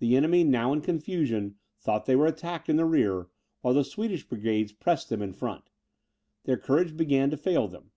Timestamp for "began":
6.96-7.30